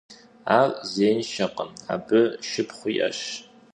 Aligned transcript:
Ар 0.57 0.69
зеиншэкъым, 0.91 1.71
абы 1.93 2.19
шыпхъу 2.47 2.89
иӀэщ. 2.95 3.19